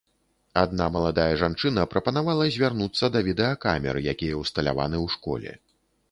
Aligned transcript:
Адна 0.59 0.85
маладая 0.93 1.33
жанчына 1.41 1.83
прапанавала 1.91 2.47
звярнуцца 2.55 3.09
да 3.15 3.21
відэакамер, 3.27 3.99
якія 4.13 4.39
ўсталяваны 4.39 4.97
ў 5.05 5.13
школе. 5.17 5.51